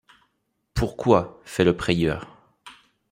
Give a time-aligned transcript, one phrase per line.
[0.73, 1.27] Pourquoy?
[1.43, 2.35] feit le prieur.